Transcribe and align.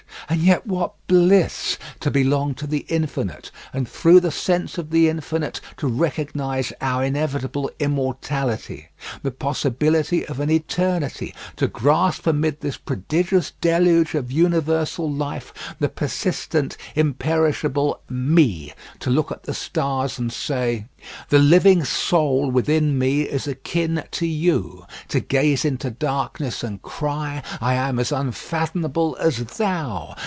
And 0.29 0.41
yet 0.41 0.65
what 0.65 0.93
bliss 1.07 1.77
to 1.99 2.09
belong 2.09 2.53
to 2.53 2.65
the 2.65 2.85
Infinite, 2.87 3.51
and 3.73 3.85
through 3.85 4.21
the 4.21 4.31
sense 4.31 4.77
of 4.77 4.89
the 4.89 5.09
Infinite 5.09 5.59
to 5.75 5.87
recognise 5.87 6.71
our 6.79 7.03
inevitable 7.03 7.69
immortality, 7.79 8.87
the 9.23 9.31
possibility 9.31 10.25
of 10.25 10.39
an 10.39 10.49
eternity; 10.49 11.35
to 11.57 11.67
grasp 11.67 12.25
amid 12.27 12.61
this 12.61 12.77
prodigious 12.77 13.51
deluge 13.59 14.15
of 14.15 14.31
universal 14.31 15.11
life, 15.11 15.53
the 15.81 15.89
persistent, 15.89 16.77
imperishable 16.95 17.99
Me; 18.07 18.71
to 19.01 19.09
look 19.09 19.33
at 19.33 19.43
the 19.43 19.53
stars 19.53 20.17
and 20.17 20.31
say, 20.31 20.85
The 21.27 21.39
living 21.39 21.83
soul 21.83 22.49
within 22.49 22.97
me 22.97 23.23
is 23.23 23.47
akin 23.47 24.01
to 24.11 24.25
you; 24.27 24.85
to 25.09 25.19
gaze 25.19 25.65
into 25.65 25.89
darkness 25.89 26.63
and 26.63 26.81
cry, 26.81 27.43
I 27.59 27.73
am 27.73 27.99
as 27.99 28.13
unfathomable 28.13 29.17
as 29.19 29.39
thou! 29.57 30.15